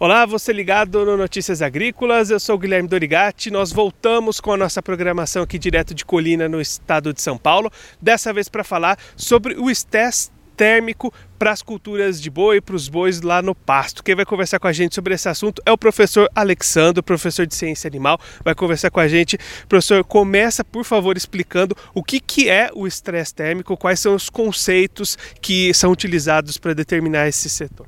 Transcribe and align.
Olá, 0.00 0.24
você 0.24 0.52
ligado 0.52 1.04
no 1.04 1.16
Notícias 1.16 1.60
Agrícolas, 1.60 2.30
eu 2.30 2.38
sou 2.38 2.54
o 2.54 2.58
Guilherme 2.58 2.88
Dorigati. 2.88 3.50
Nós 3.50 3.72
voltamos 3.72 4.38
com 4.38 4.52
a 4.52 4.56
nossa 4.56 4.80
programação 4.80 5.42
aqui 5.42 5.58
direto 5.58 5.92
de 5.92 6.04
Colina, 6.04 6.48
no 6.48 6.60
estado 6.60 7.12
de 7.12 7.20
São 7.20 7.36
Paulo, 7.36 7.68
dessa 8.00 8.32
vez 8.32 8.48
para 8.48 8.62
falar 8.62 8.96
sobre 9.16 9.54
o 9.54 9.68
estresse 9.68 10.30
térmico 10.56 11.12
para 11.38 11.52
as 11.52 11.62
culturas 11.62 12.20
de 12.20 12.28
boi, 12.30 12.60
para 12.60 12.76
os 12.76 12.88
bois 12.88 13.22
lá 13.22 13.40
no 13.40 13.54
pasto. 13.54 14.02
Quem 14.02 14.14
vai 14.14 14.24
conversar 14.24 14.58
com 14.58 14.68
a 14.68 14.72
gente 14.72 14.94
sobre 14.94 15.14
esse 15.14 15.28
assunto 15.28 15.62
é 15.64 15.72
o 15.72 15.78
professor 15.78 16.28
Alexandre, 16.34 17.02
professor 17.02 17.46
de 17.46 17.54
ciência 17.54 17.88
animal, 17.88 18.20
vai 18.44 18.54
conversar 18.54 18.90
com 18.90 19.00
a 19.00 19.06
gente. 19.06 19.36
Professor, 19.68 20.04
começa 20.04 20.64
por 20.64 20.84
favor 20.84 21.16
explicando 21.16 21.76
o 21.94 22.04
que, 22.04 22.20
que 22.20 22.48
é 22.48 22.70
o 22.74 22.86
estresse 22.86 23.34
térmico, 23.34 23.76
quais 23.76 24.00
são 24.00 24.14
os 24.14 24.28
conceitos 24.28 25.16
que 25.40 25.72
são 25.74 25.92
utilizados 25.92 26.56
para 26.56 26.74
determinar 26.74 27.28
esse 27.28 27.48
setor. 27.48 27.86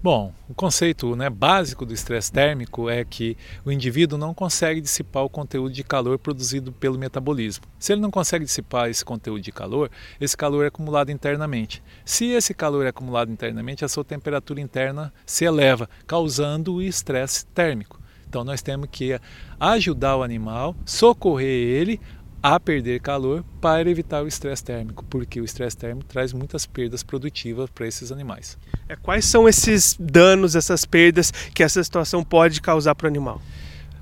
Bom, 0.00 0.32
o 0.48 0.54
conceito 0.54 1.16
né, 1.16 1.28
básico 1.28 1.84
do 1.84 1.92
estresse 1.92 2.30
térmico 2.30 2.88
é 2.88 3.04
que 3.04 3.36
o 3.64 3.72
indivíduo 3.72 4.16
não 4.16 4.32
consegue 4.32 4.80
dissipar 4.80 5.24
o 5.24 5.28
conteúdo 5.28 5.72
de 5.72 5.82
calor 5.82 6.16
produzido 6.20 6.70
pelo 6.70 6.96
metabolismo. 6.96 7.64
Se 7.80 7.92
ele 7.92 8.00
não 8.00 8.10
consegue 8.10 8.44
dissipar 8.44 8.88
esse 8.88 9.04
conteúdo 9.04 9.40
de 9.40 9.50
calor, 9.50 9.90
esse 10.20 10.36
calor 10.36 10.64
é 10.64 10.68
acumulado 10.68 11.10
internamente. 11.10 11.82
Se 12.04 12.26
esse 12.26 12.54
calor 12.54 12.86
é 12.86 12.90
acumulado 12.90 13.32
internamente, 13.32 13.84
a 13.84 13.88
sua 13.88 14.04
temperatura 14.04 14.60
interna 14.60 15.12
se 15.26 15.44
eleva, 15.44 15.90
causando 16.06 16.74
o 16.74 16.82
estresse 16.82 17.44
térmico. 17.46 18.00
Então 18.28 18.44
nós 18.44 18.62
temos 18.62 18.88
que 18.92 19.18
ajudar 19.58 20.16
o 20.16 20.22
animal, 20.22 20.76
socorrer 20.84 21.48
ele 21.48 22.00
a 22.42 22.58
perder 22.58 23.00
calor 23.00 23.44
para 23.60 23.90
evitar 23.90 24.22
o 24.22 24.28
estresse 24.28 24.64
térmico, 24.64 25.04
porque 25.04 25.40
o 25.40 25.44
estresse 25.44 25.76
térmico 25.76 26.06
traz 26.06 26.32
muitas 26.32 26.66
perdas 26.66 27.02
produtivas 27.02 27.68
para 27.70 27.86
esses 27.86 28.12
animais. 28.12 28.56
É, 28.88 28.96
quais 28.96 29.24
são 29.24 29.48
esses 29.48 29.96
danos, 29.98 30.54
essas 30.54 30.84
perdas 30.84 31.30
que 31.30 31.62
essa 31.62 31.82
situação 31.82 32.22
pode 32.22 32.60
causar 32.60 32.94
para 32.94 33.06
o 33.06 33.08
animal? 33.08 33.40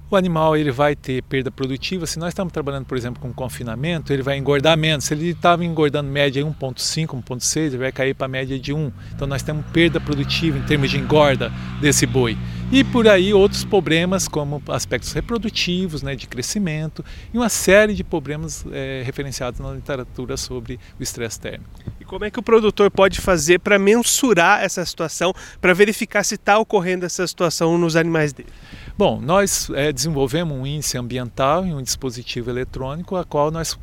o 0.08 0.16
animal 0.16 0.56
ele 0.56 0.70
vai 0.70 0.94
ter 0.94 1.22
perda 1.22 1.50
produtiva. 1.50 2.06
Se 2.06 2.18
nós 2.18 2.28
estamos 2.28 2.52
trabalhando, 2.52 2.84
por 2.84 2.96
exemplo, 2.96 3.20
com 3.20 3.32
confinamento, 3.32 4.12
ele 4.12 4.22
vai 4.22 4.36
engordar 4.36 4.76
menos. 4.78 5.04
Se 5.06 5.14
ele 5.14 5.30
estava 5.30 5.64
engordando 5.64 6.08
média 6.08 6.44
1,5, 6.44 7.22
1,6, 7.22 7.56
ele 7.60 7.78
vai 7.78 7.90
cair 7.90 8.14
para 8.14 8.26
a 8.26 8.28
média 8.28 8.58
de 8.58 8.72
1. 8.72 8.92
Então 9.14 9.26
nós 9.26 9.42
temos 9.42 9.66
perda 9.72 10.00
produtiva 10.00 10.58
em 10.58 10.62
termos 10.62 10.90
de 10.90 10.98
engorda 10.98 11.52
desse 11.80 12.06
boi. 12.06 12.38
E 12.72 12.82
por 12.82 13.06
aí 13.06 13.32
outros 13.32 13.64
problemas 13.64 14.26
como 14.26 14.60
aspectos 14.68 15.12
reprodutivos, 15.12 16.02
né, 16.02 16.16
de 16.16 16.26
crescimento 16.26 17.04
e 17.32 17.38
uma 17.38 17.48
série 17.48 17.94
de 17.94 18.02
problemas 18.02 18.66
é, 18.72 19.02
referenciados 19.06 19.60
na 19.60 19.70
literatura 19.70 20.36
sobre 20.36 20.80
o 20.98 21.02
estresse 21.02 21.38
térmico. 21.38 21.70
E 22.00 22.04
como 22.04 22.24
é 22.24 22.30
que 22.30 22.40
o 22.40 22.42
produtor 22.42 22.90
pode 22.90 23.20
fazer 23.20 23.60
para 23.60 23.78
mensurar 23.78 24.64
essa 24.64 24.84
situação, 24.84 25.32
para 25.60 25.72
verificar 25.74 26.24
se 26.24 26.34
está 26.34 26.58
ocorrendo 26.58 27.06
essa 27.06 27.24
situação 27.24 27.78
nos 27.78 27.94
animais 27.94 28.32
dele? 28.32 28.50
Bom, 28.98 29.20
nós 29.20 29.70
é, 29.70 29.92
desenvolvemos 29.92 30.58
um 30.58 30.66
índice 30.66 30.98
ambiental 30.98 31.64
em 31.64 31.72
um 31.72 31.82
dispositivo 31.82 32.50
eletrônico, 32.50 33.14
a 33.14 33.24
qual 33.24 33.52
nós 33.52 33.78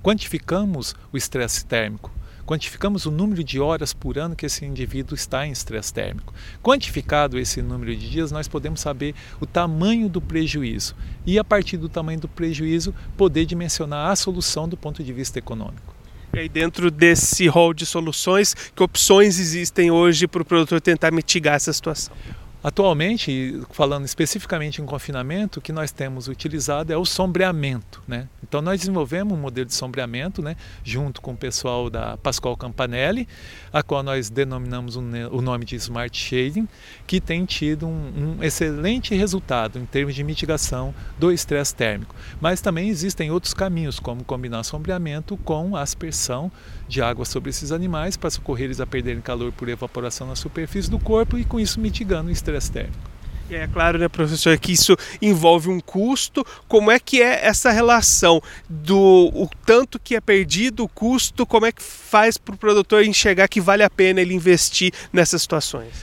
quantificamos 0.00 0.94
o 1.12 1.16
estresse 1.16 1.66
térmico. 1.66 2.17
Quantificamos 2.48 3.04
o 3.04 3.10
número 3.10 3.44
de 3.44 3.60
horas 3.60 3.92
por 3.92 4.16
ano 4.16 4.34
que 4.34 4.46
esse 4.46 4.64
indivíduo 4.64 5.14
está 5.14 5.46
em 5.46 5.52
estresse 5.52 5.92
térmico. 5.92 6.32
Quantificado 6.62 7.38
esse 7.38 7.60
número 7.60 7.94
de 7.94 8.08
dias, 8.08 8.32
nós 8.32 8.48
podemos 8.48 8.80
saber 8.80 9.14
o 9.38 9.44
tamanho 9.44 10.08
do 10.08 10.18
prejuízo 10.18 10.96
e, 11.26 11.38
a 11.38 11.44
partir 11.44 11.76
do 11.76 11.90
tamanho 11.90 12.20
do 12.20 12.26
prejuízo, 12.26 12.94
poder 13.18 13.44
dimensionar 13.44 14.10
a 14.10 14.16
solução 14.16 14.66
do 14.66 14.78
ponto 14.78 15.04
de 15.04 15.12
vista 15.12 15.38
econômico. 15.38 15.94
E 16.32 16.38
aí, 16.38 16.48
dentro 16.48 16.90
desse 16.90 17.46
rol 17.48 17.74
de 17.74 17.84
soluções, 17.84 18.54
que 18.54 18.82
opções 18.82 19.38
existem 19.38 19.90
hoje 19.90 20.26
para 20.26 20.40
o 20.40 20.44
produtor 20.44 20.80
tentar 20.80 21.10
mitigar 21.10 21.56
essa 21.56 21.70
situação? 21.74 22.16
Atualmente, 22.62 23.62
falando 23.70 24.04
especificamente 24.04 24.82
em 24.82 24.84
confinamento, 24.84 25.60
o 25.60 25.62
que 25.62 25.72
nós 25.72 25.92
temos 25.92 26.26
utilizado 26.26 26.92
é 26.92 26.96
o 26.96 27.04
sombreamento. 27.04 28.02
Né? 28.06 28.28
Então, 28.42 28.60
nós 28.60 28.80
desenvolvemos 28.80 29.32
um 29.32 29.40
modelo 29.40 29.66
de 29.66 29.74
sombreamento 29.74 30.42
né, 30.42 30.56
junto 30.82 31.20
com 31.20 31.32
o 31.32 31.36
pessoal 31.36 31.88
da 31.88 32.16
Pascoal 32.16 32.56
Campanelli, 32.56 33.28
a 33.72 33.80
qual 33.80 34.02
nós 34.02 34.28
denominamos 34.28 34.96
o 34.96 35.40
nome 35.40 35.64
de 35.64 35.76
Smart 35.76 36.18
Shading, 36.18 36.66
que 37.06 37.20
tem 37.20 37.44
tido 37.44 37.86
um, 37.86 38.38
um 38.38 38.42
excelente 38.42 39.14
resultado 39.14 39.78
em 39.78 39.86
termos 39.86 40.16
de 40.16 40.24
mitigação 40.24 40.92
do 41.16 41.30
estresse 41.30 41.72
térmico. 41.72 42.12
Mas 42.40 42.60
também 42.60 42.88
existem 42.88 43.30
outros 43.30 43.54
caminhos, 43.54 44.00
como 44.00 44.24
combinar 44.24 44.64
sombreamento 44.64 45.36
com 45.38 45.76
aspersão 45.76 46.50
de 46.88 47.00
água 47.00 47.24
sobre 47.24 47.50
esses 47.50 47.70
animais 47.70 48.16
para 48.16 48.30
socorrer 48.30 48.64
eles 48.64 48.80
a 48.80 48.86
perderem 48.86 49.20
calor 49.20 49.52
por 49.52 49.68
evaporação 49.68 50.26
na 50.26 50.34
superfície 50.34 50.90
do 50.90 50.98
corpo 50.98 51.38
e 51.38 51.44
com 51.44 51.60
isso 51.60 51.78
mitigando 51.78 52.30
o 52.30 52.32
estresse 52.32 52.47
estresse 52.48 52.72
térmico. 52.72 53.08
E 53.50 53.54
é 53.54 53.66
claro, 53.66 53.98
né, 53.98 54.08
professor, 54.08 54.58
que 54.58 54.72
isso 54.72 54.94
envolve 55.22 55.70
um 55.70 55.80
custo. 55.80 56.44
Como 56.66 56.90
é 56.90 56.98
que 56.98 57.22
é 57.22 57.46
essa 57.46 57.70
relação 57.70 58.42
do 58.68 59.30
o 59.34 59.48
tanto 59.64 59.98
que 59.98 60.14
é 60.14 60.20
perdido, 60.20 60.84
o 60.84 60.88
custo, 60.88 61.46
como 61.46 61.64
é 61.64 61.72
que 61.72 61.82
faz 61.82 62.36
para 62.36 62.54
o 62.54 62.58
produtor 62.58 63.02
enxergar 63.04 63.48
que 63.48 63.60
vale 63.60 63.82
a 63.82 63.88
pena 63.88 64.20
ele 64.20 64.34
investir 64.34 64.92
nessas 65.10 65.42
situações? 65.42 65.94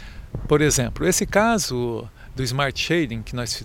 Por 0.48 0.60
exemplo, 0.60 1.08
esse 1.08 1.26
caso 1.26 2.10
do 2.36 2.42
Smart 2.44 2.80
Shading, 2.80 3.22
que 3.22 3.36
nós 3.36 3.64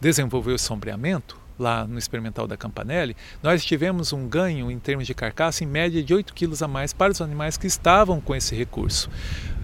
desenvolveu 0.00 0.54
o 0.54 0.58
sombreamento, 0.58 1.38
lá 1.58 1.86
no 1.86 1.98
experimental 1.98 2.46
da 2.46 2.56
Campanelli, 2.56 3.14
nós 3.42 3.62
tivemos 3.62 4.14
um 4.14 4.26
ganho 4.26 4.70
em 4.70 4.78
termos 4.78 5.06
de 5.06 5.12
carcaça 5.12 5.62
em 5.62 5.66
média 5.66 6.02
de 6.02 6.14
8 6.14 6.32
quilos 6.32 6.62
a 6.62 6.68
mais 6.68 6.94
para 6.94 7.12
os 7.12 7.20
animais 7.20 7.58
que 7.58 7.66
estavam 7.66 8.18
com 8.18 8.34
esse 8.34 8.54
recurso 8.56 9.10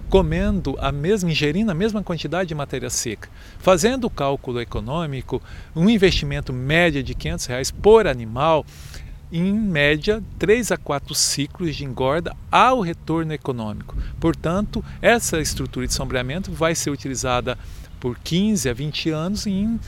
comendo 0.09 0.77
a 0.78 0.93
mesma, 0.93 1.31
ingerindo 1.31 1.71
a 1.71 1.75
mesma 1.75 2.03
quantidade 2.03 2.49
de 2.49 2.55
matéria 2.55 2.91
seca. 2.91 3.28
Fazendo 3.59 4.06
o 4.06 4.11
cálculo 4.11 4.61
econômico, 4.61 5.43
um 5.75 5.89
investimento 5.89 6.53
médio 6.53 7.03
de 7.03 7.15
500 7.15 7.47
reais 7.47 7.71
por 7.71 8.06
animal, 8.06 8.65
em 9.33 9.53
média 9.53 10.22
3 10.39 10.72
a 10.72 10.77
4 10.77 11.15
ciclos 11.15 11.75
de 11.75 11.84
engorda 11.84 12.34
ao 12.50 12.81
retorno 12.81 13.33
econômico. 13.33 13.97
Portanto, 14.21 14.84
essa 15.03 15.41
estrutura 15.41 15.87
de 15.87 15.93
sombreamento 15.93 16.53
vai 16.53 16.75
ser 16.75 16.91
utilizada 16.91 17.59
por 17.99 18.19
15 18.19 18.69
a 18.69 18.73
20 18.73 19.11
anos 19.11 19.47
e 19.47 19.50
em 19.50 19.81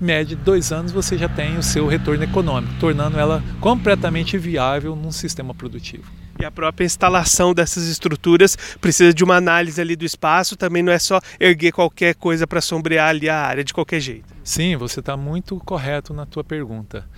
média 0.00 0.36
de 0.36 0.42
dois 0.42 0.72
anos 0.72 0.92
você 0.92 1.16
já 1.18 1.28
tem 1.28 1.58
o 1.58 1.62
seu 1.62 1.86
retorno 1.86 2.24
econômico, 2.24 2.74
tornando 2.78 3.18
ela 3.18 3.42
completamente 3.60 4.38
viável 4.38 4.96
num 4.96 5.12
sistema 5.12 5.54
produtivo. 5.54 6.10
E 6.38 6.44
a 6.44 6.50
própria 6.50 6.84
instalação 6.84 7.54
dessas 7.54 7.86
estruturas 7.88 8.56
precisa 8.80 9.12
de 9.12 9.24
uma 9.24 9.36
análise 9.36 9.80
ali 9.80 9.96
do 9.96 10.04
espaço, 10.04 10.56
também 10.56 10.82
não 10.82 10.92
é 10.92 10.98
só 10.98 11.20
erguer 11.40 11.72
qualquer 11.72 12.14
coisa 12.14 12.46
para 12.46 12.60
sombrear 12.60 13.08
ali 13.08 13.28
a 13.28 13.40
área 13.40 13.64
de 13.64 13.72
qualquer 13.72 14.00
jeito. 14.00 14.34
Sim, 14.44 14.76
você 14.76 15.00
está 15.00 15.16
muito 15.16 15.56
correto 15.60 16.12
na 16.12 16.26
tua 16.26 16.44
pergunta. 16.44 17.08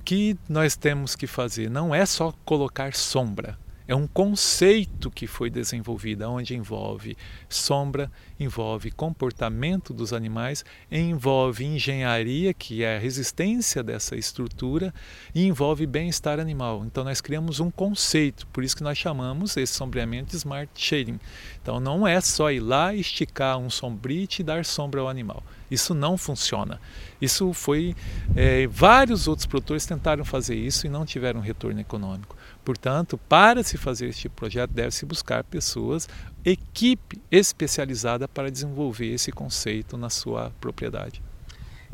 O 0.00 0.04
que 0.04 0.36
nós 0.48 0.76
temos 0.76 1.16
que 1.16 1.26
fazer 1.26 1.68
não 1.68 1.92
é 1.92 2.06
só 2.06 2.32
colocar 2.44 2.94
sombra, 2.94 3.58
é 3.88 3.94
um 3.94 4.06
conceito 4.06 5.10
que 5.10 5.26
foi 5.26 5.48
desenvolvido, 5.48 6.28
onde 6.28 6.56
envolve 6.56 7.16
sombra, 7.48 8.10
envolve 8.38 8.90
comportamento 8.90 9.94
dos 9.94 10.12
animais, 10.12 10.64
envolve 10.90 11.64
engenharia, 11.64 12.52
que 12.52 12.82
é 12.82 12.96
a 12.96 12.98
resistência 12.98 13.82
dessa 13.82 14.16
estrutura, 14.16 14.92
e 15.34 15.46
envolve 15.46 15.86
bem-estar 15.86 16.40
animal. 16.40 16.84
Então 16.84 17.04
nós 17.04 17.20
criamos 17.20 17.60
um 17.60 17.70
conceito, 17.70 18.46
por 18.48 18.64
isso 18.64 18.76
que 18.76 18.82
nós 18.82 18.98
chamamos 18.98 19.56
esse 19.56 19.72
sombreamento 19.72 20.30
de 20.30 20.36
Smart 20.36 20.70
Shading. 20.74 21.20
Então 21.62 21.78
não 21.78 22.06
é 22.06 22.20
só 22.20 22.50
ir 22.50 22.60
lá 22.60 22.94
esticar 22.94 23.58
um 23.58 23.70
sombrite 23.70 24.42
e 24.42 24.44
dar 24.44 24.64
sombra 24.64 25.00
ao 25.00 25.08
animal. 25.08 25.42
Isso 25.70 25.94
não 25.94 26.16
funciona. 26.16 26.80
Isso 27.20 27.52
foi. 27.52 27.94
É, 28.34 28.66
vários 28.66 29.26
outros 29.26 29.46
produtores 29.46 29.86
tentaram 29.86 30.24
fazer 30.24 30.54
isso 30.54 30.86
e 30.86 30.90
não 30.90 31.04
tiveram 31.04 31.40
retorno 31.40 31.80
econômico. 31.80 32.36
Portanto, 32.64 33.18
para 33.28 33.62
se 33.62 33.76
fazer 33.76 34.08
este 34.08 34.28
projeto, 34.28 34.70
deve-se 34.70 35.06
buscar 35.06 35.44
pessoas, 35.44 36.08
equipe 36.44 37.20
especializada 37.30 38.26
para 38.26 38.50
desenvolver 38.50 39.12
esse 39.12 39.32
conceito 39.32 39.96
na 39.96 40.10
sua 40.10 40.52
propriedade. 40.60 41.22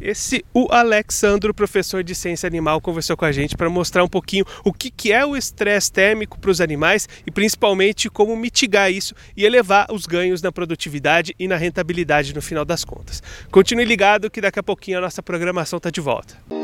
Esse 0.02 0.44
o 0.52 0.66
Alexandro, 0.72 1.54
professor 1.54 2.02
de 2.02 2.12
ciência 2.12 2.48
animal, 2.48 2.80
conversou 2.80 3.16
com 3.16 3.24
a 3.24 3.30
gente 3.30 3.56
para 3.56 3.70
mostrar 3.70 4.02
um 4.02 4.08
pouquinho 4.08 4.44
o 4.64 4.72
que, 4.72 4.90
que 4.90 5.12
é 5.12 5.24
o 5.24 5.36
estresse 5.36 5.92
térmico 5.92 6.40
para 6.40 6.50
os 6.50 6.60
animais 6.60 7.08
e 7.24 7.30
principalmente 7.30 8.10
como 8.10 8.36
mitigar 8.36 8.90
isso 8.90 9.14
e 9.36 9.44
elevar 9.44 9.86
os 9.92 10.04
ganhos 10.04 10.42
na 10.42 10.50
produtividade 10.50 11.36
e 11.38 11.46
na 11.46 11.54
rentabilidade 11.54 12.34
no 12.34 12.42
final 12.42 12.64
das 12.64 12.84
contas. 12.84 13.22
Continue 13.48 13.84
ligado 13.84 14.28
que 14.28 14.40
daqui 14.40 14.58
a 14.58 14.62
pouquinho 14.62 14.98
a 14.98 15.02
nossa 15.02 15.22
programação 15.22 15.76
está 15.76 15.88
de 15.88 16.00
volta. 16.00 16.61